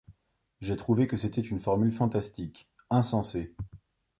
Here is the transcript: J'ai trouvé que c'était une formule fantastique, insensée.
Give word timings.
J'ai 0.61 0.77
trouvé 0.77 1.07
que 1.07 1.15
c'était 1.15 1.41
une 1.43 1.59
formule 1.59 1.93
fantastique, 1.93 2.67
insensée. 2.89 3.53